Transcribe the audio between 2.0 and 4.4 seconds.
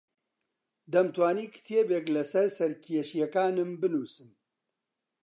لەسەر سەرکێشییەکانم بنووسم.